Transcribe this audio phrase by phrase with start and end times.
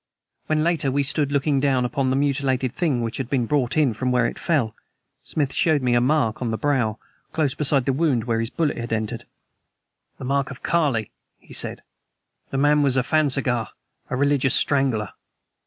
[0.47, 3.93] When, later, we stood looking down upon the mutilated thing which had been brought in
[3.93, 4.75] from where it fell,
[5.23, 6.97] Smith showed me a mark on the brow
[7.33, 9.25] close beside the wound where his bullet had entered.
[10.17, 11.83] "The mark of Kali," he said.
[12.49, 13.67] "The man was a phansigar
[14.09, 15.09] a religious strangler.